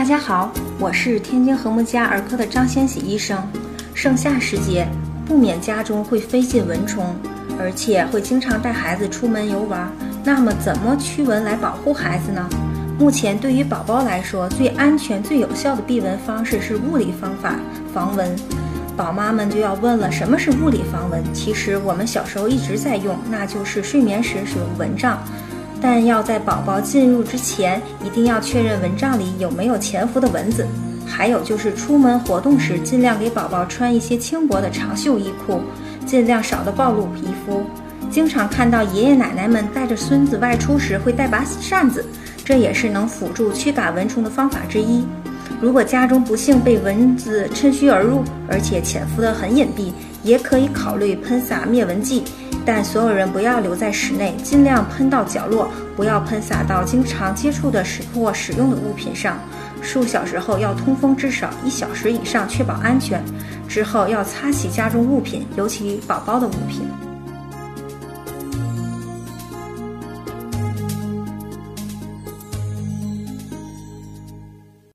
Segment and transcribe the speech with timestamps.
[0.00, 3.38] 大家好，我是天津和睦家儿科的张先喜医生。
[3.92, 4.88] 盛夏时节，
[5.26, 7.14] 不免家中会飞进蚊虫，
[7.58, 9.92] 而且会经常带孩子出门游玩。
[10.24, 12.48] 那么，怎么驱蚊来保护孩子呢？
[12.98, 17.56] 目前，对于宝宝来说，最安全、最有效的避蚊方式是物理方法
[17.92, 18.34] 防蚊。
[18.96, 21.22] 宝妈们就要问了，什么是物理防蚊？
[21.34, 25.22] 其实我们小时候一直在用，那就是睡眠时使用蚊帐。
[25.80, 30.66] 但要在宝宝进入之前，一定要确认蚊帐里有没有潜伏的蚊子。
[31.06, 35.60] 还有就是出门活动时，尽量给宝宝穿一些轻薄的长袖衣裤，
[36.06, 37.62] 尽量少的暴露皮肤。
[38.10, 42.04] 经常看到爷爷奶奶们带着孙子外出时会带把扇子，
[42.44, 45.04] 这也是能辅助驱赶蚊虫的方法之一。
[45.60, 49.92] 如果家中不幸被蚊子趁虚而入，而且潜伏得很隐蔽，
[50.22, 52.24] 也可以考虑喷洒灭蚊剂。
[52.64, 59.38] 但所有人不要留在室内，尽量喷到角落，不要喷洒到经常接触的使或使用的物品上。
[59.82, 63.22] 数小时后要通风至少一小时以上，确保安全。
[63.66, 66.82] 之后要擦洗家中物品，尤其宝宝的物品。